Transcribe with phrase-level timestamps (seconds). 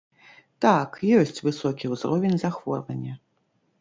[0.65, 3.13] Так, ёсць высокі ўзровень захворвання.